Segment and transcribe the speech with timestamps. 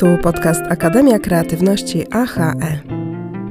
[0.00, 2.78] Tu podcast Akademia Kreatywności AHE.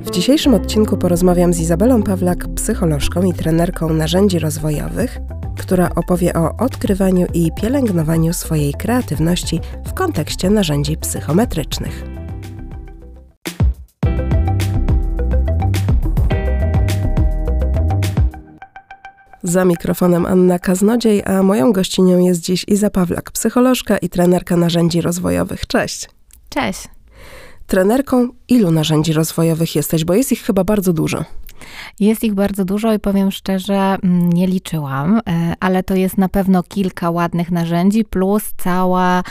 [0.02, 5.18] W dzisiejszym odcinku porozmawiam z Izabelą Pawlak, psycholożką i trenerką narzędzi rozwojowych,
[5.60, 12.04] która opowie o odkrywaniu i pielęgnowaniu swojej kreatywności w kontekście narzędzi psychometrycznych.
[19.44, 25.02] Za mikrofonem Anna Kaznodziej, a moją gościnią jest dziś Iza Pawlak, psycholożka i trenerka narzędzi
[25.02, 25.68] rozwojowych.
[25.68, 26.19] Cześć.
[26.50, 26.88] Cześć.
[27.68, 31.26] Trenerką ilu narzędzi rozwojowych jesteś, bo jest ich chyba bardzo dużo.
[32.00, 36.30] Jest ich bardzo dużo i powiem szczerze, mm, nie liczyłam, e, ale to jest na
[36.30, 39.24] pewno kilka ładnych narzędzi, plus cała,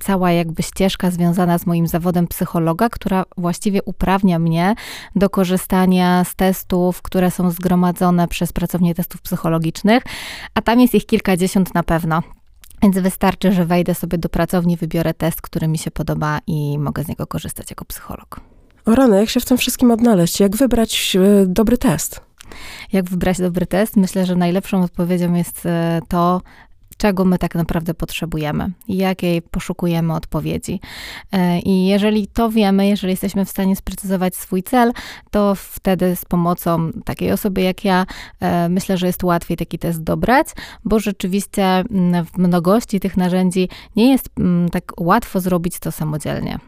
[0.00, 4.74] cała jakby ścieżka związana z moim zawodem psychologa, która właściwie uprawnia mnie
[5.16, 10.02] do korzystania z testów, które są zgromadzone przez pracownię testów psychologicznych,
[10.54, 12.22] a tam jest ich kilkadziesiąt na pewno.
[12.82, 17.04] Więc wystarczy, że wejdę sobie do pracowni, wybiorę test, który mi się podoba i mogę
[17.04, 18.40] z niego korzystać jako psycholog.
[18.84, 20.40] O rany, jak się w tym wszystkim odnaleźć?
[20.40, 22.20] Jak wybrać e, dobry test?
[22.92, 23.96] Jak wybrać dobry test?
[23.96, 26.40] Myślę, że najlepszą odpowiedzią jest e, to,
[26.98, 30.80] czego my tak naprawdę potrzebujemy jakiej poszukujemy odpowiedzi.
[31.32, 34.92] E, I jeżeli to wiemy, jeżeli jesteśmy w stanie sprecyzować swój cel,
[35.30, 38.06] to wtedy z pomocą takiej osoby jak ja,
[38.68, 40.46] myślę, że jest łatwiej taki test dobrać,
[40.84, 46.58] bo rzeczywiście mm, w mnogości tych narzędzi nie jest mm, tak łatwo zrobić to samodzielnie.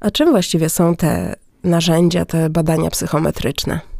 [0.00, 3.93] A czym właściwie są te narzędzia, te badania psychometryczne?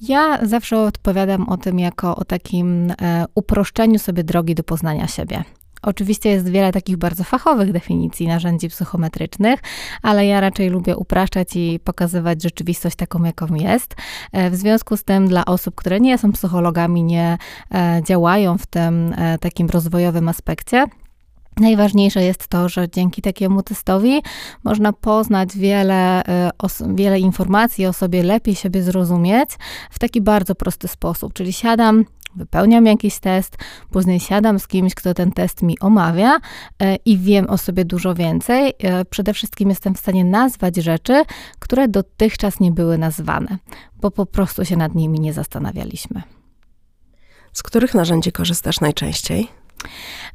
[0.00, 5.44] Ja zawsze odpowiadam o tym jako o takim e, uproszczeniu sobie drogi do poznania siebie.
[5.82, 9.60] Oczywiście jest wiele takich bardzo fachowych definicji narzędzi psychometrycznych,
[10.02, 13.94] ale ja raczej lubię upraszczać i pokazywać rzeczywistość taką, jaką jest.
[14.32, 17.38] E, w związku z tym, dla osób, które nie są psychologami, nie
[17.74, 20.86] e, działają w tym takim rozwojowym aspekcie,
[21.56, 24.22] Najważniejsze jest to, że dzięki takiemu testowi
[24.64, 26.50] można poznać wiele, e,
[26.94, 29.50] wiele informacji o sobie, lepiej siebie zrozumieć
[29.90, 31.32] w taki bardzo prosty sposób.
[31.32, 32.04] Czyli siadam,
[32.36, 33.56] wypełniam jakiś test,
[33.90, 36.38] później siadam z kimś, kto ten test mi omawia
[36.82, 38.74] e, i wiem o sobie dużo więcej.
[38.78, 41.24] E, przede wszystkim jestem w stanie nazwać rzeczy,
[41.58, 43.58] które dotychczas nie były nazwane,
[44.00, 46.22] bo po prostu się nad nimi nie zastanawialiśmy.
[47.52, 49.48] Z których narzędzi korzystasz najczęściej?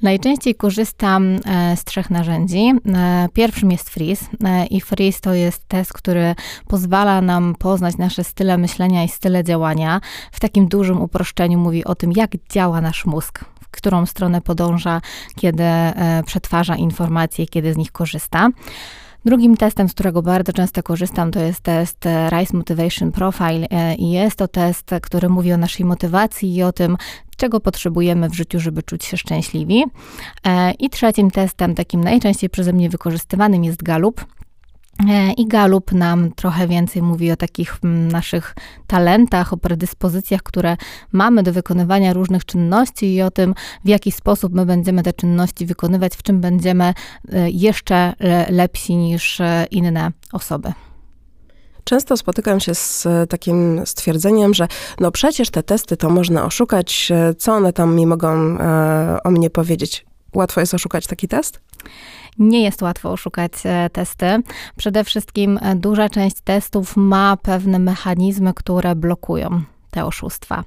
[0.02, 2.72] Najczęściej korzystam e, z trzech narzędzi.
[2.96, 6.36] E, pierwszym jest Freeze e, i Freeze to jest test, który
[6.68, 10.02] pozwala nam poznać nasze style myślenia i style działania.
[10.32, 15.02] W takim dużym uproszczeniu mówi o tym, jak działa nasz mózg, w którą stronę podąża,
[15.36, 15.64] kiedy
[16.26, 18.50] przetwarza informacje, kiedy z nich korzysta.
[19.26, 24.36] Drugim testem, z którego bardzo często korzystam, to jest test Rise Motivation Profile i jest
[24.36, 26.98] to test, który mówi o naszej motywacji i o tym,
[27.38, 29.84] czego potrzebujemy w życiu, żeby czuć się szczęśliwi.
[30.48, 34.26] E, I trzecim testem, takim najczęściej przeze mnie wykorzystywanym jest Galup.
[35.10, 38.56] E, I Galup nam trochę więcej mówi o takich mm, naszych
[38.88, 40.78] talentach, o predyspozycjach, które
[41.12, 43.54] mamy do wykonywania różnych czynności i o tym,
[43.86, 46.94] w jaki sposób my będziemy te czynności wykonywać, w czym będziemy
[47.32, 48.14] e, jeszcze
[48.50, 49.42] lepsi niż
[49.72, 50.74] inne osoby.
[51.86, 54.68] Często spotykam się z e, takim stwierdzeniem, że
[55.00, 59.32] no przecież te testy to można oszukać, e, co one tam mi mogą e, o
[59.32, 60.06] mnie powiedzieć.
[60.36, 61.62] Łatwo jest oszukać taki test?
[62.40, 63.52] Nie jest łatwo oszukać
[63.92, 64.26] testy.
[64.78, 69.62] Przede wszystkim duża część testów ma pewne mechanizmy, które blokują
[69.96, 70.64] te oszustwa.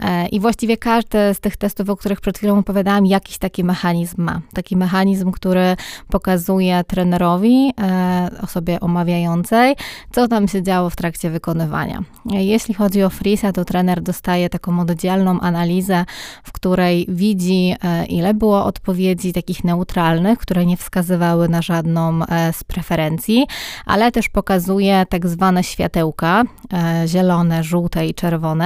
[0.00, 4.22] E, I właściwie każdy z tych testów, o których przed chwilą opowiadałam, jakiś taki mechanizm
[4.22, 4.40] ma.
[4.54, 5.76] Taki mechanizm, który
[6.08, 9.76] pokazuje trenerowi, e, osobie omawiającej,
[10.12, 12.02] co tam się działo w trakcie wykonywania.
[12.24, 16.04] Jeśli chodzi o Frisa, to trener dostaje taką oddzielną analizę,
[16.44, 22.20] w której widzi, e, ile było odpowiedzi takich neutralnych, które nie wskazywały na żadną
[22.52, 23.46] z preferencji,
[23.86, 26.44] ale też pokazuje tak zwane światełka,
[27.06, 28.61] zielone, żółte i czerwone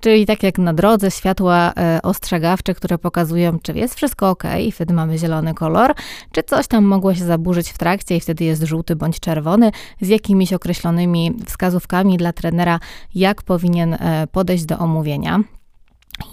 [0.00, 4.72] czyli tak jak na drodze światła e, ostrzegawcze, które pokazują, czy jest wszystko ok, i
[4.72, 5.94] wtedy mamy zielony kolor,
[6.32, 9.70] czy coś tam mogło się zaburzyć w trakcie i wtedy jest żółty bądź czerwony,
[10.00, 12.80] z jakimiś określonymi wskazówkami dla trenera,
[13.14, 15.40] jak powinien e, podejść do omówienia.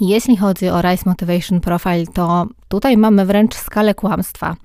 [0.01, 4.55] Jeśli chodzi o Rise Motivation Profile, to tutaj mamy wręcz skalę kłamstwa.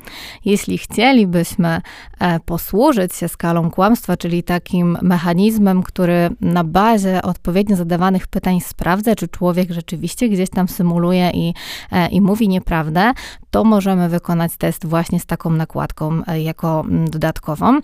[0.45, 1.81] Jeśli chcielibyśmy
[2.21, 9.15] e, posłużyć się skalą kłamstwa, czyli takim mechanizmem, który na bazie odpowiednio zadawanych pytań sprawdza,
[9.15, 11.55] czy człowiek rzeczywiście gdzieś tam symuluje i,
[11.93, 13.13] e, i mówi nieprawdę,
[13.51, 17.81] to możemy wykonać test właśnie z taką nakładką e, jako mm, dodatkową.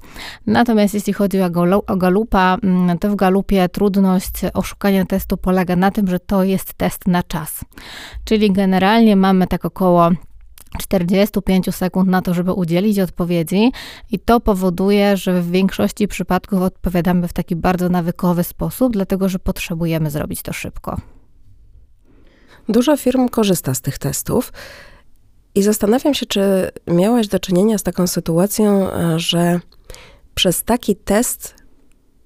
[0.46, 1.38] Natomiast jeśli chodzi
[1.86, 6.74] o Galupa, mm, to w Galupie trudność oszukania testu polega na tym, że to jest
[6.74, 7.64] test na czas.
[8.24, 10.11] Czyli generalnie mamy tak około
[10.78, 13.72] 45 sekund na to, żeby udzielić odpowiedzi,
[14.10, 19.38] i to powoduje, że w większości przypadków odpowiadamy w taki bardzo nawykowy sposób, dlatego że
[19.38, 21.00] potrzebujemy zrobić to szybko.
[22.68, 24.52] Dużo firm korzysta z tych testów.
[25.54, 29.60] I zastanawiam się, czy miałaś do czynienia z taką sytuacją, e, że
[30.34, 31.61] przez taki test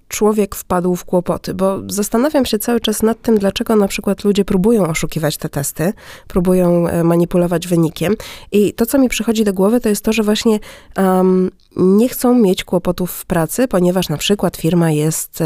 [0.09, 4.45] człowiek wpadł w kłopoty, bo zastanawiam się cały czas nad tym, dlaczego na przykład ludzie
[4.45, 5.93] próbują oszukiwać te testy,
[6.29, 8.15] próbują e, manipulować wynikiem.
[8.53, 10.59] I to, co mi przychodzi do głowy, to jest to, że właśnie
[10.97, 15.45] um, nie chcą mieć kłopotów w pracy, ponieważ na przykład firma jest y,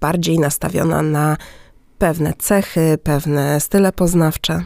[0.00, 1.36] bardziej nastawiona na
[1.98, 4.64] pewne cechy, pewne style poznawcze.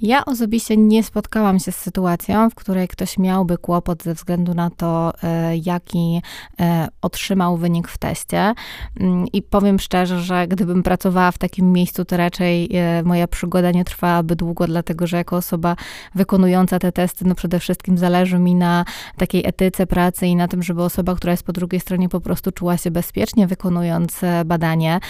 [0.00, 4.70] Ja osobiście nie spotkałam się z sytuacją, w której ktoś miałby kłopot ze względu na
[4.70, 6.22] to, e, jaki
[6.60, 8.54] e, otrzymał wynik w teście.
[9.00, 13.70] Mm, I powiem szczerze, że gdybym pracowała w takim miejscu, to raczej e, moja przygoda
[13.70, 15.76] nie trwałaby długo, dlatego że jako osoba
[16.14, 18.84] wykonująca te testy, no przede wszystkim zależy mi na
[19.16, 22.52] takiej etyce pracy i na tym, żeby osoba, która jest po drugiej stronie, po prostu
[22.52, 25.00] czuła się bezpiecznie wykonując badanie.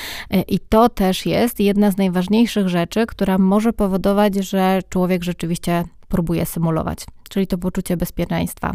[0.48, 6.46] I to też jest jedna z najważniejszych rzeczy, która może powodować, że człowiek rzeczywiście próbuje
[6.46, 8.72] symulować, czyli to poczucie bezpieczeństwa.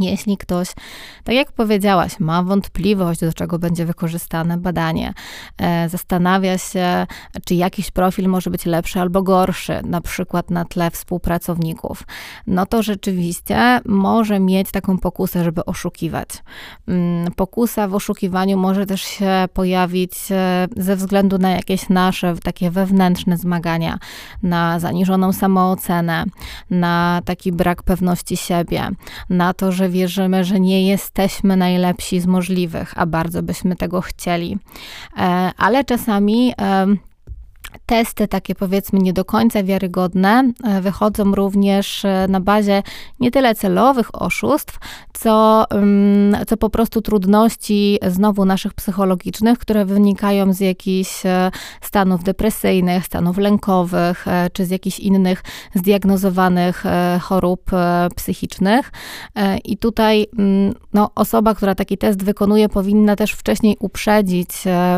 [0.00, 0.68] Jeśli ktoś,
[1.24, 5.14] tak jak powiedziałaś, ma wątpliwość, do czego będzie wykorzystane badanie,
[5.58, 7.06] e, zastanawia się,
[7.44, 12.02] czy jakiś profil może być lepszy albo gorszy, na przykład na tle współpracowników,
[12.46, 16.28] no to rzeczywiście może mieć taką pokusę, żeby oszukiwać.
[16.88, 22.70] Mm, pokusa w oszukiwaniu może też się pojawić e, ze względu na jakieś nasze takie
[22.70, 23.98] wewnętrzne zmagania,
[24.42, 26.24] na zaniżoną samoocenę,
[26.70, 28.88] na taki brak pewności siebie,
[29.30, 34.58] na to, że wierzymy, że nie jesteśmy najlepsi z możliwych, a bardzo byśmy tego chcieli.
[35.16, 35.20] E,
[35.56, 36.54] ale czasami
[37.86, 42.82] testy takie powiedzmy nie do końca wiarygodne e, wychodzą również e, na bazie
[43.20, 44.78] nie tyle celowych oszustw,
[45.12, 51.50] co, mm, co po prostu trudności znowu naszych psychologicznych, które wynikają z jakichś e,
[51.80, 55.42] stanów depresyjnych, stanów lękowych, czy z jakichś innych
[55.74, 56.84] zdiagnozowanych
[57.20, 57.70] chorób
[58.16, 58.92] psychicznych.
[59.64, 64.48] I tutaj mm, no, osoba, która taki test wykonuje, powinna też wcześniej uprzedzić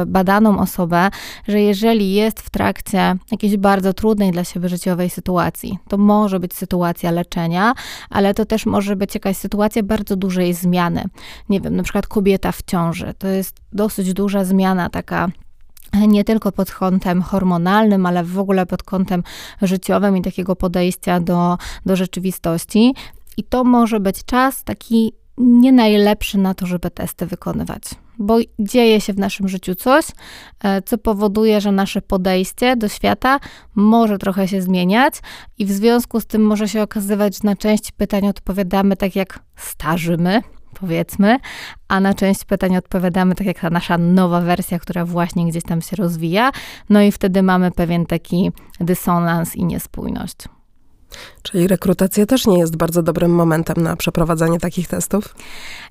[0.06, 1.08] badaną osobę,
[1.49, 2.59] że jeżeli jest w trakcie
[3.30, 5.78] jakiejś bardzo trudnej dla siebie życiowej sytuacji.
[5.88, 7.74] To może być sytuacja leczenia,
[8.10, 11.04] ale to też może być jakaś sytuacja bardzo dużej zmiany.
[11.48, 13.14] Nie wiem, na przykład kobieta w ciąży.
[13.18, 15.28] To jest dosyć duża zmiana taka
[16.08, 19.22] nie tylko pod kątem hormonalnym, ale w ogóle pod kątem
[19.62, 22.94] życiowym i takiego podejścia do, do rzeczywistości.
[23.36, 27.82] I to może być czas taki nie najlepszy na to, żeby testy wykonywać,
[28.20, 30.05] bo dzieje się w naszym życiu coś,
[30.64, 33.40] e, co powoduje, że nasze podejście do świata
[33.75, 35.14] może trochę się zmieniać,
[35.58, 39.38] i w związku z tym może się okazywać, że na część pytań odpowiadamy tak jak
[39.56, 40.43] starzymy,
[40.81, 41.37] powiedzmy,
[41.88, 45.82] a na część pytań odpowiadamy tak jak ta nasza nowa wersja, która właśnie gdzieś tam
[45.82, 46.52] się rozwija,
[46.90, 50.37] no i wtedy mamy pewien taki dysonans i niespójność.
[51.42, 55.34] Czyli rekrutacja też nie jest bardzo dobrym momentem na przeprowadzanie takich testów?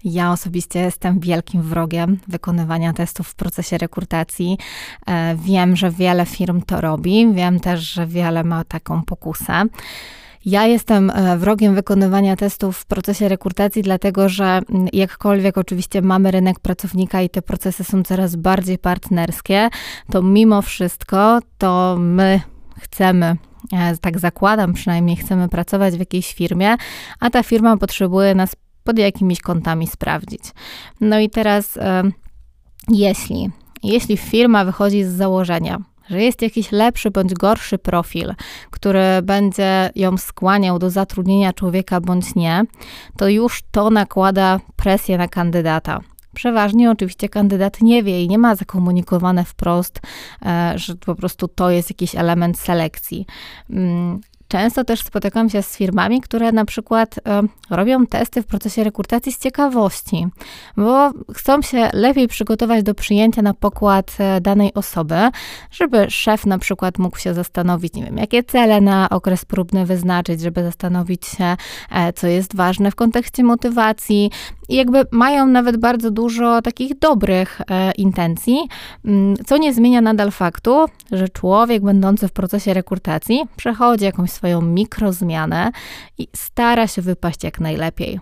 [0.03, 4.57] Ja osobiście jestem wielkim wrogiem wykonywania testów w procesie rekrutacji.
[5.07, 9.65] E, wiem, że wiele firm to robi, wiem też, że wiele ma taką pokusę.
[10.45, 14.61] Ja jestem e, wrogiem wykonywania testów w procesie rekrutacji, dlatego że
[14.93, 19.69] jakkolwiek oczywiście mamy rynek pracownika i te procesy są coraz bardziej partnerskie,
[20.11, 22.41] to mimo wszystko to my
[22.79, 23.37] chcemy
[24.01, 26.75] tak zakładam przynajmniej, chcemy pracować w jakiejś firmie,
[27.19, 30.41] a ta firma potrzebuje nas pod jakimiś kątami sprawdzić.
[31.01, 32.03] No i teraz, e,
[32.89, 33.49] jeśli,
[33.83, 38.33] jeśli firma wychodzi z założenia, że jest jakiś lepszy bądź gorszy profil,
[38.69, 42.63] który będzie ją skłaniał do zatrudnienia człowieka bądź nie,
[43.17, 45.99] to już to nakłada presję na kandydata.
[46.33, 49.99] Przeważnie oczywiście kandydat nie wie i nie ma zakomunikowane wprost,
[50.45, 53.25] e, że po prostu to jest jakiś element selekcji.
[54.49, 59.31] Często też spotykam się z firmami, które na przykład e, robią testy w procesie rekrutacji
[59.31, 60.27] z ciekawości,
[60.77, 65.15] bo chcą się lepiej przygotować do przyjęcia na pokład e, danej osoby,
[65.71, 70.41] żeby szef na przykład mógł się zastanowić, nie wiem, jakie cele na okres próbny wyznaczyć,
[70.41, 71.57] żeby zastanowić się,
[71.91, 74.31] e, co jest ważne w kontekście motywacji.
[74.69, 77.61] I jakby mają nawet bardzo dużo takich dobrych
[77.97, 78.67] intencji,
[79.05, 84.61] mm, co nie zmienia nadal faktu, że człowiek będący w procesie rekrutacji przechodzi jakąś swoją
[84.61, 85.71] mikrozmianę
[86.17, 88.19] i stara się wypaść jak najlepiej.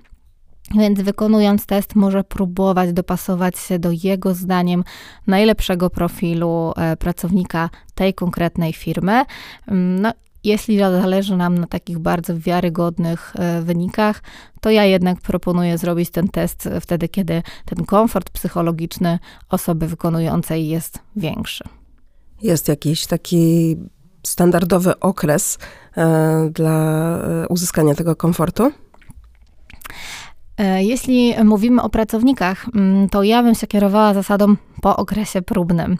[0.75, 4.83] Więc wykonując test, może próbować dopasować się do jego zdaniem
[5.27, 9.23] najlepszego profilu e, pracownika tej konkretnej firmy.
[9.67, 14.23] Mm, no jeśli zależy nam na takich bardzo wiarygodnych e, wynikach,
[14.61, 19.19] to ja jednak proponuję zrobić ten test wtedy, kiedy ten komfort psychologiczny
[19.49, 21.63] osoby wykonującej jest większy.
[22.41, 23.75] Jest jakiś taki
[24.27, 25.57] standardowy okres
[25.97, 26.71] e, dla
[27.17, 28.71] e, uzyskania tego komfortu?
[30.57, 35.97] E, jeśli mówimy o pracownikach, mm, to ja bym się kierowała zasadą po okresie próbnym,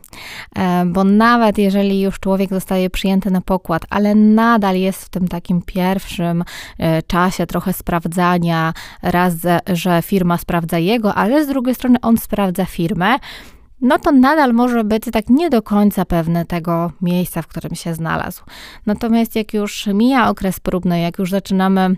[0.86, 5.62] bo nawet jeżeli już człowiek zostaje przyjęty na pokład, ale nadal jest w tym takim
[5.62, 6.44] pierwszym
[7.08, 9.34] czasie trochę sprawdzania, raz,
[9.74, 13.16] że firma sprawdza jego, ale z drugiej strony on sprawdza firmę,
[13.82, 17.94] no to nadal może być tak nie do końca pewny tego miejsca, w którym się
[17.94, 18.44] znalazł.
[18.86, 21.96] Natomiast jak już mija okres próbny, jak już zaczynamy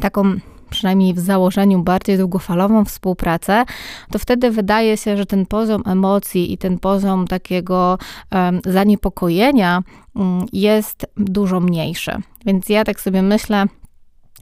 [0.00, 0.34] taką
[0.70, 3.64] przynajmniej w założeniu bardziej długofalową współpracę,
[4.10, 7.98] to wtedy wydaje się, że ten poziom emocji i ten poziom takiego
[8.32, 9.82] um, zaniepokojenia
[10.14, 12.12] um, jest dużo mniejszy.
[12.46, 13.66] Więc ja tak sobie myślę,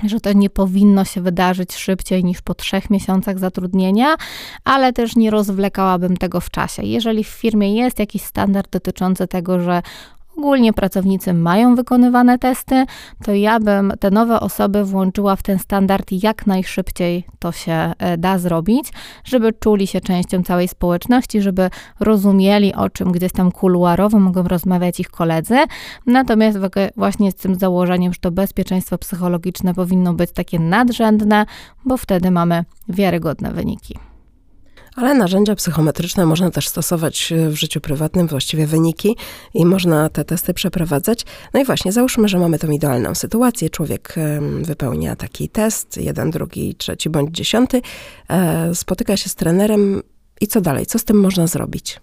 [0.06, 4.16] że to nie powinno się wydarzyć szybciej niż po trzech miesiącach zatrudnienia,
[4.64, 6.82] ale też nie rozwlekałabym tego w czasie.
[6.82, 9.82] Jeżeli w firmie jest jakiś standard dotyczący tego, że
[10.38, 12.84] ogólnie pracownicy mają wykonywane testy,
[13.24, 18.18] to ja bym te nowe osoby włączyła w ten standard jak najszybciej to się e,
[18.18, 18.92] da zrobić,
[19.24, 25.00] żeby czuli się częścią całej społeczności, żeby rozumieli, o czym gdzieś tam kuluarowo mogą rozmawiać
[25.00, 25.56] ich koledzy.
[26.06, 26.58] Natomiast
[26.96, 31.46] właśnie z tym założeniem, że to bezpieczeństwo psychologiczne powinno być takie nadrzędne,
[31.84, 33.98] bo wtedy mamy wiarygodne wyniki.
[34.96, 39.16] Ale narzędzia psychometryczne można też stosować e, w życiu prywatnym, właściwie wyniki
[39.54, 41.24] i można te testy przeprowadzać.
[41.54, 43.70] No i właśnie, załóżmy, że mamy tą idealną sytuację.
[43.70, 44.14] Człowiek
[44.62, 47.82] wypełnia taki test, jeden, drugi, trzeci bądź dziesiąty,
[48.28, 50.02] e, spotyka się z trenerem
[50.40, 50.86] i co dalej?
[50.86, 52.00] Co z tym można zrobić?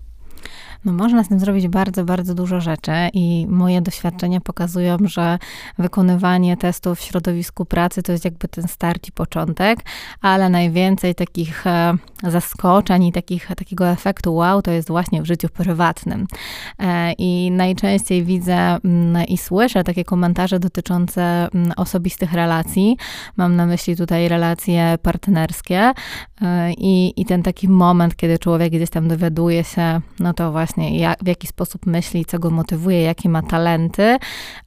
[0.85, 5.39] No można z tym zrobić bardzo, bardzo dużo rzeczy i moje doświadczenia pokazują, że
[5.77, 9.79] wykonywanie testów w środowisku pracy to jest jakby ten start i początek,
[10.21, 15.49] ale najwięcej takich e, zaskoczeń i takich, takiego efektu wow to jest właśnie w życiu
[15.49, 16.27] prywatnym.
[16.79, 21.21] E, I najczęściej widzę mm, i słyszę takie komentarze dotyczące
[21.53, 22.97] mm, osobistych relacji.
[23.37, 25.91] Mam na myśli tutaj relacje partnerskie
[26.41, 30.70] e, i, i ten taki moment, kiedy człowiek gdzieś tam dowiaduje się, no to właśnie
[30.75, 34.17] właśnie jak, w jaki sposób myśli, co go motywuje, jakie ma talenty,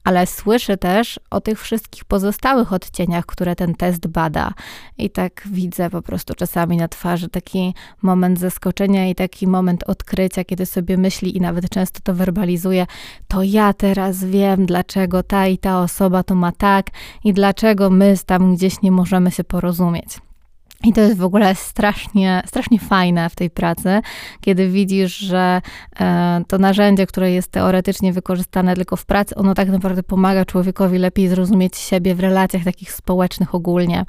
[0.03, 4.53] ale słyszy też o tych wszystkich pozostałych odcieniach, które ten test bada.
[4.97, 10.43] I tak widzę po prostu czasami na twarzy taki moment zaskoczenia i taki moment odkrycia,
[10.43, 12.85] kiedy sobie myśli i nawet często to werbalizuje,
[13.27, 16.87] to ja teraz wiem, dlaczego ta i ta osoba to ma tak
[17.23, 20.19] i dlaczego my tam gdzieś nie możemy się porozumieć.
[20.83, 24.01] I to jest w ogóle strasznie, strasznie fajne w tej pracy,
[24.41, 25.61] kiedy widzisz, że
[25.99, 30.97] e, to narzędzie, które jest teoretycznie wykorzystane tylko w pracy, ono tak naprawdę pomaga człowiekowi
[30.97, 34.05] lepiej zrozumieć siebie w relacjach takich społecznych ogólnie.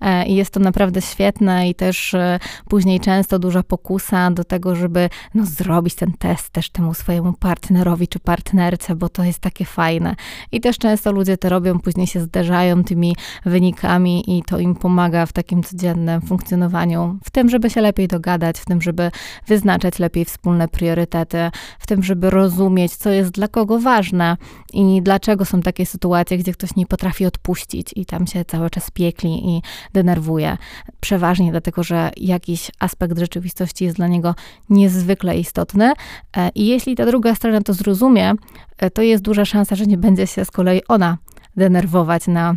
[0.00, 4.76] E, I jest to naprawdę świetne i też e, później często duża pokusa do tego,
[4.76, 9.64] żeby no, zrobić ten test też temu swojemu partnerowi czy partnerce, bo to jest takie
[9.64, 10.14] fajne.
[10.52, 15.26] I też często ludzie to robią, później się zderzają tymi wynikami i to im pomaga
[15.26, 19.10] w takim codziennym funkcjonowaniu, w tym, żeby się lepiej dogadać, w tym, żeby
[19.46, 24.36] wyznaczać lepiej wspólne priorytety, w tym, żeby rozumieć, co jest dla kogo ważne
[24.72, 28.90] i dlaczego są takie sytuacje, gdzie ktoś nie potrafi odpuścić i tam się cały czas
[28.90, 30.56] piekli i denerwuje.
[31.00, 34.34] Przeważnie dlatego, że jakiś aspekt rzeczywistości jest dla niego
[34.70, 35.92] niezwykle istotny
[36.36, 38.32] e, i jeśli ta druga strona to zrozumie,
[38.78, 41.18] e, to jest duża szansa, że nie będzie się z kolei ona
[41.56, 42.56] denerwować na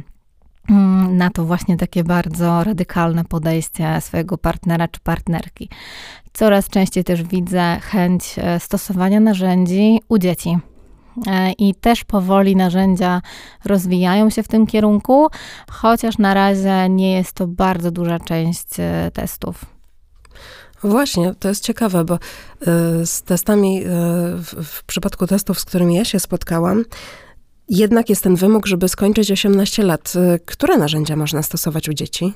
[1.09, 5.69] na to właśnie takie bardzo radykalne podejście swojego partnera czy partnerki.
[6.33, 10.57] Coraz częściej też widzę chęć e, stosowania narzędzi u dzieci.
[11.27, 13.21] E, I też powoli narzędzia
[13.65, 15.27] rozwijają się w tym kierunku,
[15.71, 19.65] chociaż na razie nie jest to bardzo duża część e, testów.
[20.83, 22.19] Właśnie, to jest ciekawe, bo
[23.05, 23.81] z testami,
[24.63, 26.83] w przypadku testów, z którymi ja się spotkałam,
[27.69, 30.13] jednak jest ten wymóg, żeby skończyć 18 lat.
[30.45, 32.33] Które narzędzia można stosować u dzieci?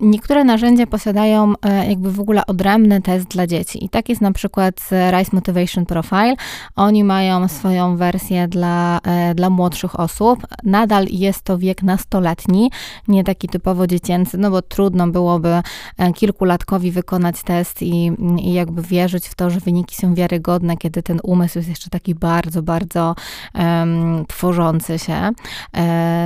[0.00, 3.84] Niektóre narzędzia posiadają e, jakby w ogóle odrębny test dla dzieci.
[3.84, 6.34] I tak jest na przykład Rise Motivation Profile.
[6.76, 10.46] Oni mają swoją wersję dla, e, dla młodszych osób.
[10.64, 12.70] Nadal jest to wiek nastoletni,
[13.08, 15.48] nie taki typowo dziecięcy, no bo trudno byłoby
[15.98, 21.02] e, kilkulatkowi wykonać test i, i jakby wierzyć w to, że wyniki są wiarygodne, kiedy
[21.02, 23.14] ten umysł jest jeszcze taki bardzo, bardzo
[23.54, 25.30] um, tworzący się.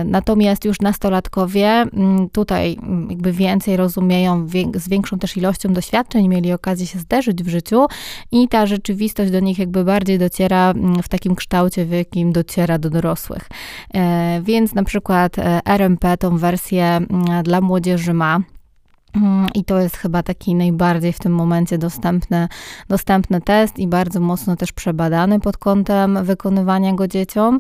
[0.05, 1.87] Natomiast już nastolatkowie,
[2.33, 2.79] tutaj
[3.11, 7.87] jakby więcej więcej rozumieją, z większą też ilością doświadczeń mieli okazję się zderzyć w życiu
[8.33, 12.79] i ta rzeczywistość do nich jakby bardziej dociera mm, w takim kształcie, w jakim dociera
[12.79, 13.49] do dorosłych.
[13.95, 18.41] E, więc na przykład e, RMP tą wersję mm, dla młodzieży ma.
[19.17, 22.49] Mm, I to jest chyba taki najbardziej w tym momencie dostępny,
[22.89, 27.59] dostępny test i bardzo mocno też przebadany pod kątem wykonywania go dzieciom.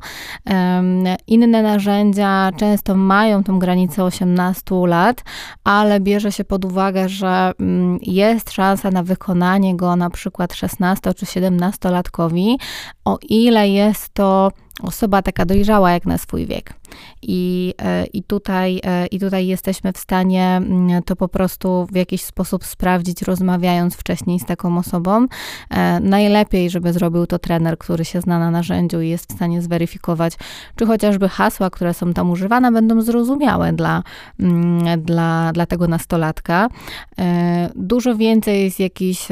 [1.26, 5.24] Inne narzędzia często mają tą granicę 18 lat,
[5.64, 11.14] ale bierze się pod uwagę, że mm, jest szansa na wykonanie go na przykład 16
[11.14, 12.56] czy 17-latkowi,
[13.04, 14.50] o ile jest to
[14.82, 16.74] osoba taka dojrzała jak na swój wiek.
[17.22, 21.96] I, e, i, tutaj, e, I tutaj jesteśmy w stanie mm, to po prostu w
[21.96, 25.26] jakiś sposób sprawdzić, rozmawiając wcześniej z taką osobą.
[25.70, 29.62] E, najlepiej, żeby zrobił to trener, który się zna na narzędziu i jest w stanie
[29.62, 30.34] zweryfikować,
[30.76, 34.02] czy chociażby hasła, które są tam używane, będą zrozumiałe dla,
[34.40, 36.68] mm, dla, dla tego nastolatka.
[37.74, 39.28] Dużo więcej jest jakichś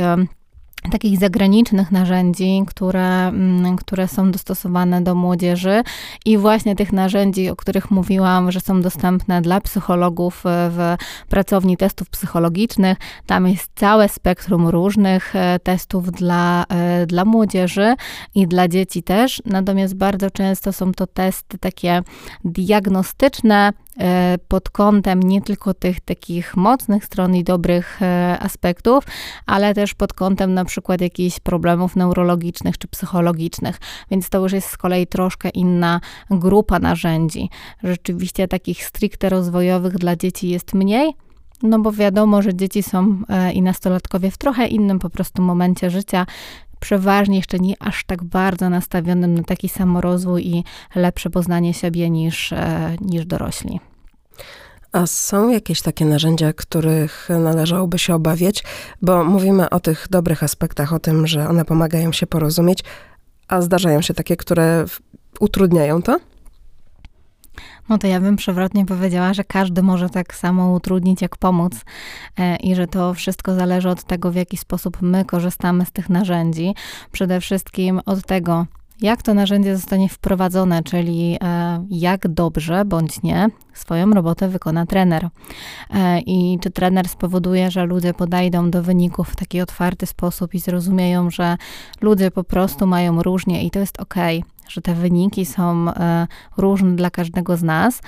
[0.90, 5.82] takich zagranicznych narzędzi, które, mm, które są dostosowane do młodzieży
[6.24, 10.96] i właśnie tych narzędzi, o których mówiłam, że są dostępne dla psychologów w
[11.28, 12.98] pracowni testów psychologicznych.
[13.26, 17.94] Tam jest całe spektrum różnych e, testów dla, e, dla młodzieży
[18.34, 22.02] i dla dzieci też, natomiast bardzo często są to testy takie
[22.44, 23.89] diagnostyczne, E,
[24.48, 29.04] pod kątem nie tylko tych takich mocnych stron i dobrych e, aspektów,
[29.46, 33.80] ale też pod kątem na przykład jakichś problemów neurologicznych czy psychologicznych.
[34.10, 37.50] Więc to już jest z kolei troszkę inna grupa narzędzi.
[37.82, 41.14] Rzeczywiście takich stricte rozwojowych dla dzieci jest mniej.
[41.62, 45.90] No bo wiadomo, że dzieci są e, i nastolatkowie w trochę innym po prostu momencie
[45.90, 46.26] życia,
[46.80, 50.64] przeważnie jeszcze nie aż tak bardzo nastawionym na taki samorozwój i
[50.94, 52.54] lepsze poznanie siebie niż,
[53.00, 53.89] niż dorośli.
[54.92, 58.64] A są jakieś takie narzędzia, których należałoby się obawiać?
[59.02, 62.84] Bo mówimy o tych dobrych aspektach, o tym, że one pomagają się porozumieć,
[63.48, 64.84] a zdarzają się takie, które
[65.40, 66.18] utrudniają to?
[67.88, 71.72] No to ja bym przewrotnie powiedziała, że każdy może tak samo utrudnić, jak pomóc,
[72.38, 76.08] e, i że to wszystko zależy od tego, w jaki sposób my korzystamy z tych
[76.10, 76.74] narzędzi.
[77.12, 78.66] Przede wszystkim od tego,
[79.02, 85.28] jak to narzędzie zostanie wprowadzone, czyli e, jak dobrze bądź nie swoją robotę wykona trener.
[85.90, 90.60] E, I czy trener spowoduje, że ludzie podejdą do wyników w taki otwarty sposób i
[90.60, 91.56] zrozumieją, że
[92.00, 94.14] ludzie po prostu mają różnie i to jest ok
[94.70, 98.00] że te wyniki są e, różne dla każdego z nas,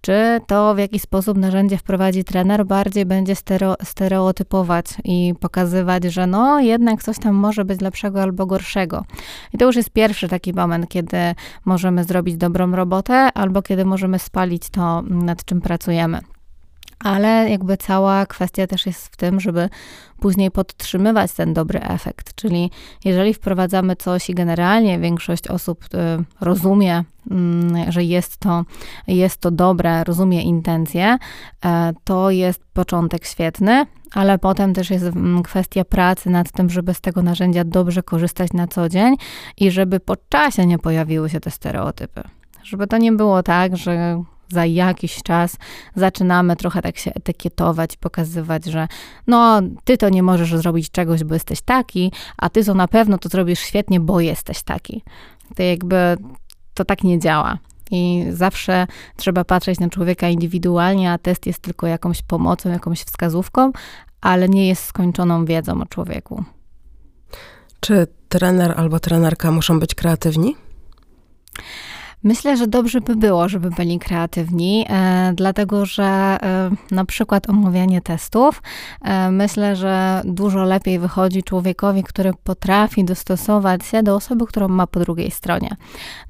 [0.00, 6.26] czy to w jaki sposób narzędzie wprowadzi trener, bardziej będzie stereo, stereotypować i pokazywać, że
[6.26, 9.04] no jednak coś tam może być lepszego albo gorszego.
[9.52, 11.18] I to już jest pierwszy taki moment, kiedy
[11.64, 16.20] możemy zrobić dobrą robotę, albo kiedy możemy spalić to, nad czym pracujemy
[17.04, 19.68] ale jakby cała kwestia też jest w tym, żeby
[20.20, 22.34] później podtrzymywać ten dobry efekt.
[22.34, 22.70] Czyli
[23.04, 28.64] jeżeli wprowadzamy coś i generalnie większość osób y, rozumie, mm, że jest to,
[29.06, 31.18] jest to dobre, rozumie intencje,
[31.64, 36.94] e, to jest początek świetny, ale potem też jest mm, kwestia pracy nad tym, żeby
[36.94, 39.16] z tego narzędzia dobrze korzystać na co dzień
[39.56, 42.22] i żeby po czasie nie pojawiły się te stereotypy.
[42.62, 45.56] Żeby to nie było tak, że za jakiś czas
[45.94, 48.88] zaczynamy trochę tak się etykietować, pokazywać, że
[49.26, 53.18] no, ty to nie możesz zrobić czegoś, bo jesteś taki, a ty to na pewno
[53.18, 55.02] to zrobisz świetnie, bo jesteś taki.
[55.56, 56.16] To jakby
[56.74, 57.58] to tak nie działa.
[57.90, 63.72] I zawsze trzeba patrzeć na człowieka indywidualnie, a test jest tylko jakąś pomocą, jakąś wskazówką,
[64.20, 66.44] ale nie jest skończoną wiedzą o człowieku.
[67.80, 70.56] Czy trener albo trenerka muszą być kreatywni?
[72.22, 78.00] Myślę, że dobrze by było, żeby byli kreatywni, e, dlatego że e, na przykład omawianie
[78.00, 78.62] testów,
[79.02, 84.86] e, myślę, że dużo lepiej wychodzi człowiekowi, który potrafi dostosować się do osoby, którą ma
[84.86, 85.76] po drugiej stronie.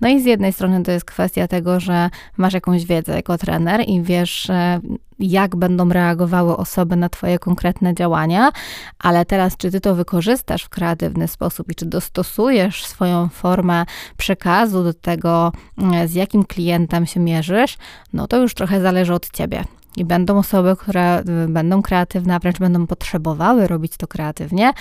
[0.00, 3.80] No i z jednej strony to jest kwestia tego, że masz jakąś wiedzę jako trener
[3.86, 4.80] i wiesz, e,
[5.18, 8.52] jak będą reagowały osoby na Twoje konkretne działania,
[8.98, 13.84] ale teraz, czy Ty to wykorzystasz w kreatywny sposób i czy dostosujesz swoją formę
[14.16, 17.78] przekazu do tego, mm, z jakim klientem się mierzysz,
[18.12, 19.64] no to już trochę zależy od Ciebie.
[19.96, 24.72] I będą osoby, które y, będą kreatywne, a wręcz będą potrzebowały robić to kreatywnie,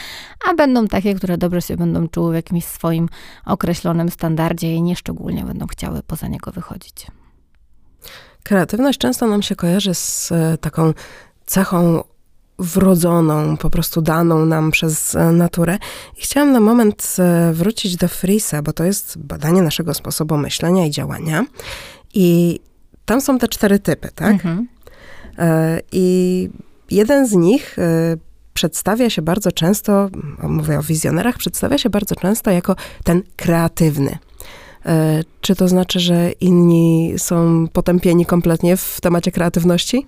[0.49, 3.09] a będą takie, które dobrze się będą czuły w jakimś swoim
[3.45, 7.07] określonym standardzie i nieszczególnie będą chciały poza niego wychodzić.
[8.47, 10.93] Kreatywność często nam się kojarzy z e, taką
[11.45, 12.03] cechą
[12.59, 15.77] wrodzoną, po prostu daną nam przez e, naturę.
[16.17, 20.85] I chciałam na moment e, wrócić do Frisa, bo to jest badanie naszego sposobu myślenia
[20.85, 21.45] i działania.
[22.13, 22.59] I
[23.05, 24.31] tam są te cztery typy, tak?
[24.31, 24.67] Mhm.
[25.91, 26.49] I
[26.91, 27.77] jeden z nich
[28.53, 30.09] przedstawia się bardzo często,
[30.43, 34.17] mówię o wizjonerach, przedstawia się bardzo często jako ten kreatywny.
[35.41, 40.05] Czy to znaczy, że inni są potępieni kompletnie w temacie kreatywności?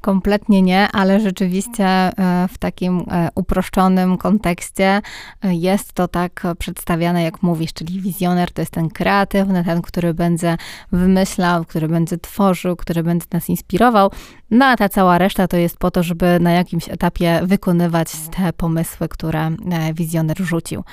[0.00, 2.12] Kompletnie nie, ale rzeczywiście e,
[2.48, 5.00] w takim e, uproszczonym kontekście
[5.42, 10.14] e, jest to tak przedstawiane, jak mówisz, czyli wizjoner to jest ten kreatywny, ten, który
[10.14, 10.56] będzie
[10.92, 14.10] wymyślał, który będzie tworzył, który będzie nas inspirował,
[14.50, 18.52] no a ta cała reszta to jest po to, żeby na jakimś etapie wykonywać te
[18.52, 19.50] pomysły, które
[19.94, 20.84] wizjoner rzucił.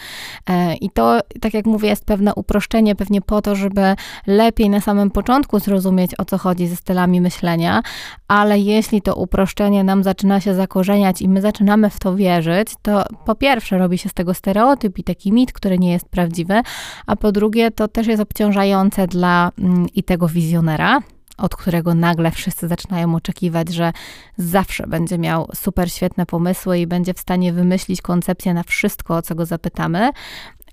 [0.81, 3.95] I to, tak jak mówię, jest pewne uproszczenie, pewnie po to, żeby
[4.27, 7.81] lepiej na samym początku zrozumieć, o co chodzi ze stylami myślenia,
[8.27, 13.03] ale jeśli to uproszczenie nam zaczyna się zakorzeniać i my zaczynamy w to wierzyć, to
[13.25, 16.61] po pierwsze robi się z tego stereotyp i taki mit, który nie jest prawdziwy,
[17.05, 20.99] a po drugie to też jest obciążające dla mm, i tego wizjonera,
[21.37, 23.93] od którego nagle wszyscy zaczynają oczekiwać, że
[24.37, 29.21] zawsze będzie miał super świetne pomysły i będzie w stanie wymyślić koncepcję na wszystko, o
[29.21, 30.09] co go zapytamy.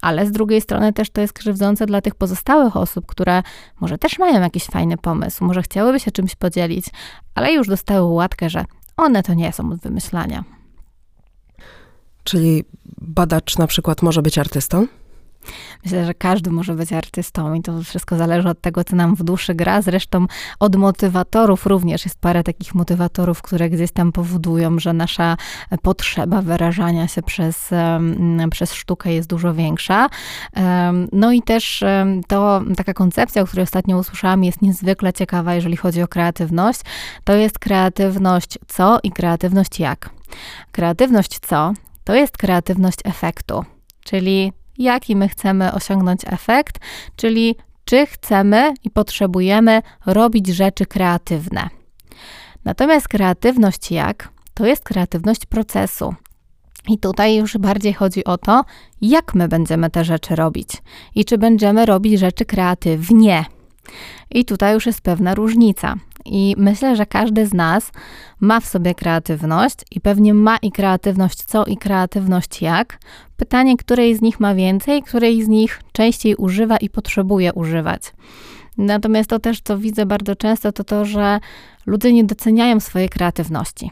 [0.02, 3.42] Ale z drugiej strony też to jest krzywdzące dla tych pozostałych osób, które
[3.80, 6.87] może też mają jakiś fajny pomysł, może chciałyby się czymś podzielić,
[7.34, 8.64] ale już dostały łatkę, że
[8.96, 10.44] one to nie są od wymyślania.
[12.24, 12.64] Czyli
[13.00, 14.87] badacz na przykład może być artystą?
[15.84, 19.22] Myślę, że każdy może być artystą i to wszystko zależy od tego, co nam w
[19.22, 19.82] duszy gra.
[19.82, 20.26] Zresztą
[20.61, 25.37] od motywatorów również jest parę takich motywatorów, które gdzieś tam powodują, że nasza
[25.82, 27.70] potrzeba wyrażania się przez,
[28.50, 30.08] przez sztukę jest dużo większa.
[31.12, 31.84] No i też
[32.26, 36.80] to taka koncepcja, o której ostatnio usłyszałam, jest niezwykle ciekawa, jeżeli chodzi o kreatywność.
[37.24, 40.11] To jest kreatywność co i kreatywność jak.
[40.72, 41.72] Kreatywność co
[42.04, 43.64] to jest kreatywność efektu.
[44.04, 46.78] Czyli jaki my chcemy osiągnąć efekt,
[47.16, 51.68] czyli czy chcemy i potrzebujemy robić rzeczy kreatywne.
[52.64, 54.28] Natomiast kreatywność jak?
[54.54, 56.14] To jest kreatywność procesu.
[56.88, 58.64] I tutaj już bardziej chodzi o to,
[59.00, 60.68] jak my będziemy te rzeczy robić
[61.14, 63.44] i czy będziemy robić rzeczy kreatywnie.
[64.30, 65.94] I tutaj już jest pewna różnica.
[66.24, 67.92] I myślę, że każdy z nas
[68.40, 72.98] ma w sobie kreatywność i pewnie ma i kreatywność co i kreatywność jak.
[73.37, 78.02] Pytanie, której z nich ma więcej, której z nich częściej używa i potrzebuje używać.
[78.78, 81.40] Natomiast to też, co widzę bardzo często, to to, że
[81.87, 83.90] ludzie nie doceniają swojej kreatywności.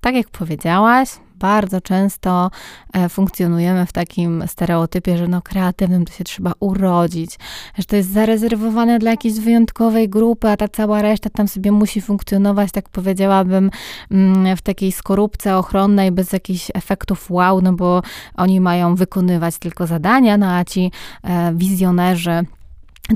[0.00, 2.50] Tak jak powiedziałaś, bardzo często
[2.92, 7.38] e, funkcjonujemy w takim stereotypie, że no kreatywnym to się trzeba urodzić,
[7.78, 12.00] że to jest zarezerwowane dla jakiejś wyjątkowej grupy, a ta cała reszta tam sobie musi
[12.00, 13.70] funkcjonować, tak powiedziałabym,
[14.10, 18.02] mm, w takiej skorupce ochronnej, bez jakichś efektów wow, no bo
[18.34, 20.90] oni mają wykonywać tylko zadania, no a ci
[21.22, 22.46] e, wizjonerzy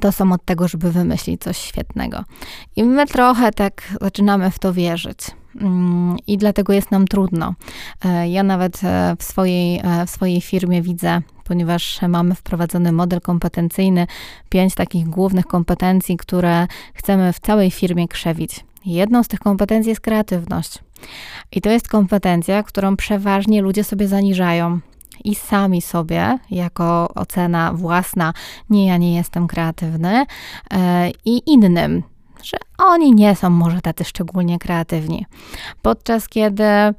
[0.00, 2.24] to są od tego, żeby wymyślić coś świetnego.
[2.76, 5.18] I my trochę tak zaczynamy w to wierzyć.
[5.60, 7.54] Mm, I dlatego jest nam trudno.
[8.04, 13.20] E, ja nawet e, w swojej, e, w swojej firmie widzę, ponieważ mamy wprowadzony model
[13.20, 14.06] kompetencyjny,
[14.48, 18.64] pięć takich głównych kompetencji, które chcemy w całej firmie krzewić.
[18.86, 20.78] Jedną z tych kompetencji jest kreatywność.
[21.52, 24.80] I to jest kompetencja, którą przeważnie ludzie sobie zaniżają
[25.24, 28.32] i sami sobie, jako ocena własna,
[28.70, 30.26] nie, ja nie jestem kreatywny,
[31.24, 32.02] i innym,
[32.42, 35.26] że oni nie są może tacy szczególnie kreatywni.
[35.82, 36.94] Podczas kiedy e,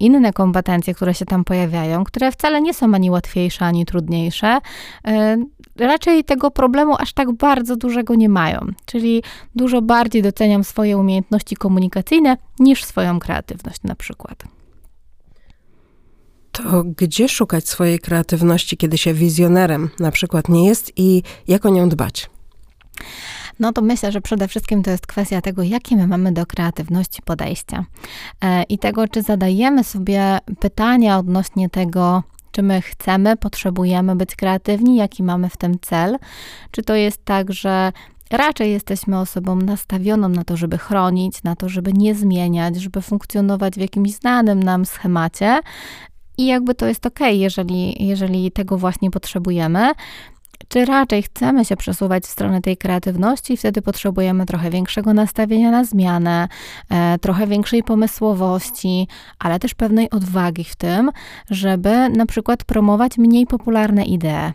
[0.00, 4.58] inne kompetencje, które się tam pojawiają, które wcale nie są ani łatwiejsze, ani trudniejsze,
[5.06, 5.36] e,
[5.76, 8.66] raczej tego problemu aż tak bardzo dużego nie mają.
[8.86, 9.22] Czyli
[9.54, 14.55] dużo bardziej doceniam swoje umiejętności komunikacyjne niż swoją kreatywność na przykład.
[16.56, 21.68] To gdzie szukać swojej kreatywności, kiedy się wizjonerem na przykład nie jest i jak o
[21.68, 22.30] nią dbać?
[23.60, 27.22] No to myślę, że przede wszystkim to jest kwestia tego, jakie my mamy do kreatywności
[27.22, 27.84] podejścia
[28.40, 34.96] e, i tego, czy zadajemy sobie pytania odnośnie tego, czy my chcemy, potrzebujemy być kreatywni,
[34.96, 36.18] jaki mamy w tym cel,
[36.70, 37.92] czy to jest tak, że
[38.30, 43.74] raczej jesteśmy osobą nastawioną na to, żeby chronić, na to, żeby nie zmieniać, żeby funkcjonować
[43.74, 45.60] w jakimś znanym nam schemacie.
[46.38, 49.92] I jakby to jest ok, jeżeli, jeżeli tego właśnie potrzebujemy,
[50.68, 55.84] czy raczej chcemy się przesuwać w stronę tej kreatywności wtedy potrzebujemy trochę większego nastawienia na
[55.84, 56.48] zmianę,
[56.90, 61.10] e, trochę większej pomysłowości, ale też pewnej odwagi w tym,
[61.50, 64.52] żeby na przykład promować mniej popularne idee.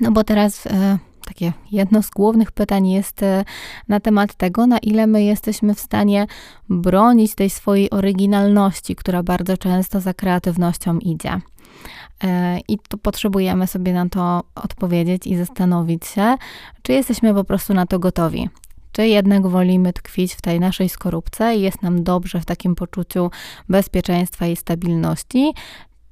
[0.00, 3.44] No bo teraz e, takie jedno z głównych pytań jest e,
[3.88, 6.26] na temat tego, na ile my jesteśmy w stanie
[6.68, 11.40] bronić tej swojej oryginalności, która bardzo często za kreatywnością idzie.
[12.24, 16.36] E, I tu potrzebujemy sobie na to odpowiedzieć i zastanowić się,
[16.82, 18.48] czy jesteśmy po prostu na to gotowi.
[18.92, 23.30] Czy jednak wolimy tkwić w tej naszej skorupce i jest nam dobrze w takim poczuciu
[23.68, 25.54] bezpieczeństwa i stabilności,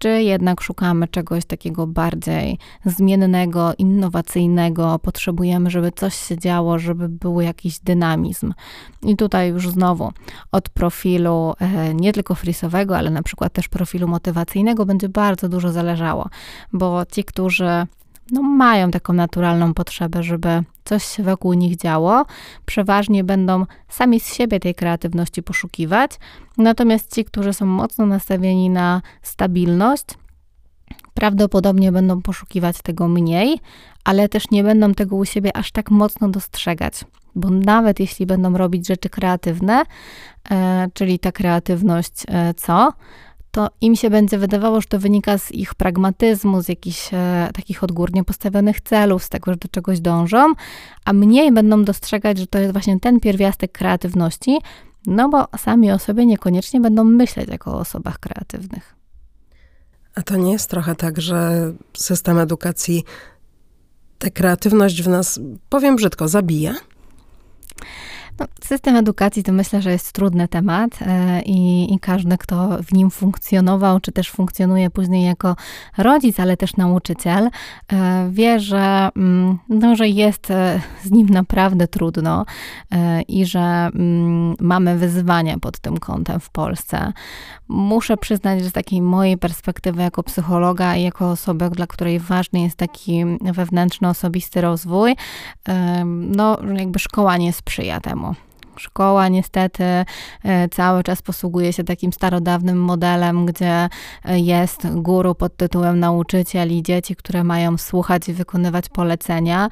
[0.02, 7.40] czy jednak szukamy czegoś takiego bardziej zmiennego, innowacyjnego, potrzebujemy, żeby coś się działo, żeby był
[7.40, 8.54] jakiś dynamizm.
[9.02, 10.12] I tutaj już znowu
[10.52, 15.72] od profilu e, nie tylko frisowego, ale na przykład też profilu motywacyjnego będzie bardzo dużo
[15.72, 16.28] zależało,
[16.72, 17.86] bo ci, którzy
[18.30, 22.24] no, mają taką naturalną potrzebę, żeby coś się wokół nich działo.
[22.66, 26.10] Przeważnie będą sami z siebie tej kreatywności poszukiwać.
[26.58, 30.04] Natomiast ci, którzy są mocno nastawieni na stabilność,
[31.14, 33.60] prawdopodobnie będą poszukiwać tego mniej,
[34.04, 37.04] ale też nie będą tego u siebie aż tak mocno dostrzegać.
[37.34, 39.82] Bo nawet jeśli będą robić rzeczy kreatywne,
[40.50, 42.92] e, czyli ta kreatywność e, co?
[43.52, 47.84] To im się będzie wydawało, że to wynika z ich pragmatyzmu, z jakichś e, takich
[47.84, 50.52] odgórnie postawionych celów, z tego, że do czegoś dążą,
[51.04, 54.58] a mniej będą dostrzegać, że to jest właśnie ten pierwiastek kreatywności,
[55.06, 58.94] no bo sami o sobie niekoniecznie będą myśleć jako o osobach kreatywnych.
[60.14, 63.04] A to nie jest trochę tak, że system edukacji
[64.18, 66.74] tę kreatywność w nas, powiem brzydko, zabija?
[68.42, 72.92] No, system edukacji to myślę, że jest trudny temat e, i, i, każdy, kto w
[72.92, 75.56] nim funkcjonował, czy też funkcjonuje później jako
[75.98, 77.50] rodzic, ale też nauczyciel,
[77.92, 82.46] e, wie, że, mm, no, że jest e, z nim naprawdę trudno
[83.28, 87.12] i że mm, mamy wyzwania pod tym kątem w Polsce.
[87.68, 92.60] Muszę przyznać, że z takiej mojej perspektywy jako psychologa i jako osoby, dla której ważny
[92.60, 95.16] jest taki wewnętrzny, osobisty rozwój,
[96.10, 98.31] no jakby szkoła nie sprzyja temu.
[98.76, 100.04] Szkoła niestety e,
[100.68, 103.88] cały czas posługuje się takim starodawnym modelem, gdzie
[104.24, 109.68] e, jest guru pod tytułem nauczyciel i dzieci, które mają słuchać i wykonywać polecenia.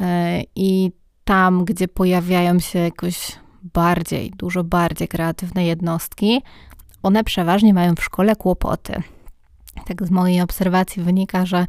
[0.00, 0.92] E, I
[1.24, 6.42] tam, gdzie pojawiają się jakoś bardziej, dużo bardziej kreatywne jednostki,
[7.02, 9.02] one przeważnie mają w szkole kłopoty.
[9.86, 11.66] Tak z mojej obserwacji wynika, że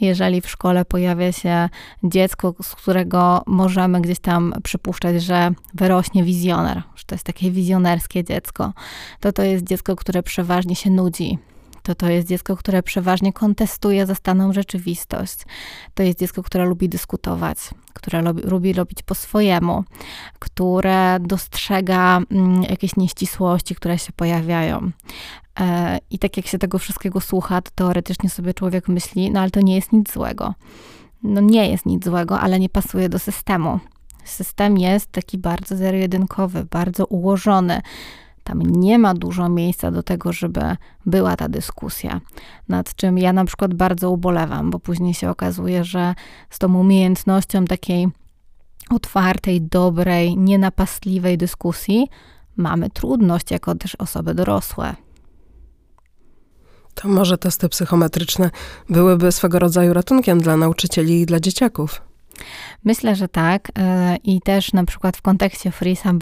[0.00, 1.68] jeżeli w szkole pojawia się
[2.04, 8.24] dziecko, z którego możemy gdzieś tam przypuszczać, że wyrośnie wizjoner, że to jest takie wizjonerskie
[8.24, 8.72] dziecko,
[9.20, 11.38] to to jest dziecko, które przeważnie się nudzi,
[11.84, 15.38] to to jest dziecko, które przeważnie kontestuje zastaną rzeczywistość.
[15.94, 17.58] To jest dziecko, które lubi dyskutować,
[17.92, 19.84] które lubi, lubi robić po swojemu,
[20.38, 24.90] które dostrzega mm, jakieś nieścisłości, które się pojawiają.
[25.60, 29.50] E, I tak jak się tego wszystkiego słucha, to teoretycznie sobie człowiek myśli, no ale
[29.50, 30.54] to nie jest nic złego.
[31.22, 33.80] No nie jest nic złego, ale nie pasuje do systemu.
[34.24, 37.82] System jest taki bardzo zero-jedynkowy, bardzo ułożony.
[38.44, 40.60] Tam nie ma dużo miejsca do tego, żeby
[41.06, 42.20] była ta dyskusja,
[42.68, 46.14] nad czym ja na przykład bardzo ubolewam, bo później się okazuje, że
[46.50, 48.08] z tą umiejętnością takiej
[48.90, 52.08] otwartej, dobrej, nienapastliwej dyskusji
[52.56, 54.94] mamy trudność jako też osoby dorosłe.
[56.94, 58.50] To może testy psychometryczne
[58.90, 62.02] byłyby swego rodzaju ratunkiem dla nauczycieli i dla dzieciaków.
[62.84, 63.68] Myślę, że tak.
[63.78, 66.12] E, I też na przykład w kontekście Frisa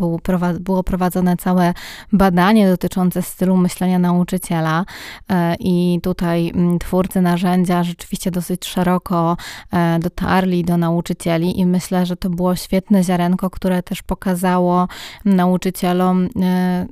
[0.61, 1.75] było prowadzone całe
[2.12, 4.85] badanie dotyczące stylu myślenia nauczyciela.
[5.31, 9.37] E, I tutaj mm, twórcy narzędzia rzeczywiście dosyć szeroko
[9.72, 14.88] e, dotarli do nauczycieli, i myślę, że to było świetne ziarenko, które też pokazało
[15.25, 16.29] nauczycielom,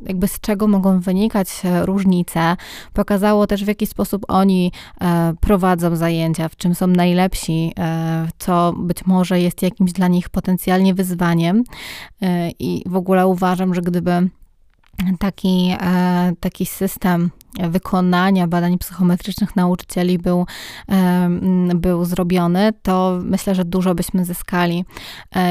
[0.07, 1.49] jakby z czego mogą wynikać
[1.83, 2.57] różnice.
[2.93, 4.73] Pokazało też, w jaki sposób oni
[5.41, 7.75] prowadzą zajęcia, w czym są najlepsi,
[8.39, 11.65] co być może jest jakimś dla nich potencjalnie wyzwaniem.
[12.23, 14.29] E, I w ogóle uważam, że gdyby
[15.19, 17.31] taki, e, taki system
[17.71, 20.47] wykonania badań psychometrycznych nauczycieli był,
[20.91, 21.29] e,
[21.75, 24.85] był zrobiony, to myślę, że dużo byśmy zyskali.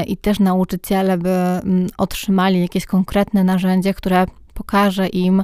[0.06, 1.34] I też nauczyciele by
[1.98, 5.42] otrzymali jakieś konkretne narzędzie, które pokaże im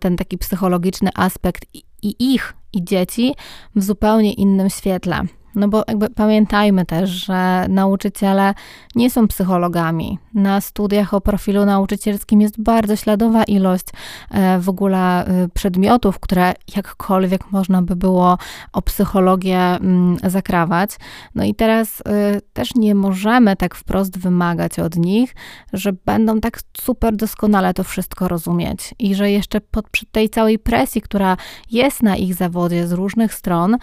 [0.00, 3.34] ten taki psychologiczny aspekt i, i ich, i dzieci
[3.76, 5.22] w zupełnie innym świetle.
[5.56, 8.54] No bo jakby pamiętajmy też, że nauczyciele
[8.94, 10.18] nie są psychologami.
[10.34, 13.84] Na studiach o profilu nauczycielskim jest bardzo śladowa ilość
[14.30, 18.38] e, w ogóle e, przedmiotów, które jakkolwiek można by było
[18.72, 20.90] o psychologię mm, zakrawać.
[21.34, 25.34] No i teraz e, też nie możemy tak wprost wymagać od nich,
[25.72, 30.58] że będą tak super doskonale to wszystko rozumieć i że jeszcze pod, przy tej całej
[30.58, 31.36] presji, która
[31.70, 33.76] jest na ich zawodzie z różnych stron,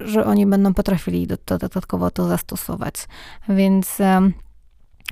[0.00, 2.94] że oni będą potrafili potrafili do, dodatkowo to zastosować.
[3.48, 3.98] Więc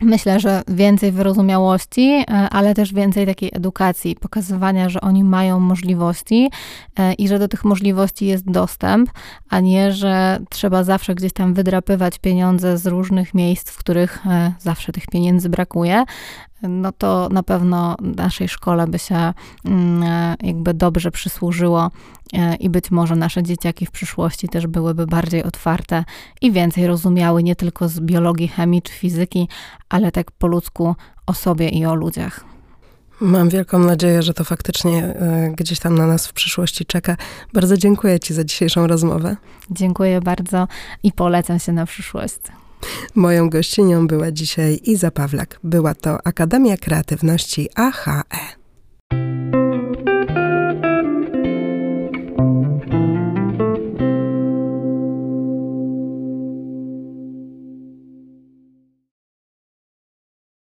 [0.02, 6.50] Myślę, że więcej wyrozumiałości, e, ale też więcej takiej edukacji, pokazywania, że oni mają możliwości
[6.98, 9.10] e, i że do tych możliwości jest dostęp,
[9.50, 14.52] a nie, że trzeba zawsze gdzieś tam wydrapywać pieniądze z różnych miejsc, w których e,
[14.58, 16.04] zawsze tych pieniędzy brakuje
[16.68, 19.32] no to na pewno naszej szkole by się
[19.64, 21.90] mm, jakby dobrze przysłużyło
[22.32, 26.04] e, i być może nasze dzieciaki w przyszłości też byłyby bardziej otwarte
[26.40, 29.48] i więcej rozumiały nie tylko z biologii, chemii czy fizyki,
[29.88, 30.94] ale tak po ludzku
[31.26, 32.44] o sobie i o ludziach.
[33.20, 37.16] Mam wielką nadzieję, że to faktycznie e, gdzieś tam na nas w przyszłości czeka.
[37.52, 39.36] Bardzo dziękuję Ci za dzisiejszą rozmowę.
[39.70, 40.68] Dziękuję bardzo
[41.02, 42.40] i polecam się na przyszłość.
[43.14, 45.58] Moją gościnią była dzisiaj Iza Pawlak.
[45.64, 48.22] Była to Akademia Kreatywności AHE.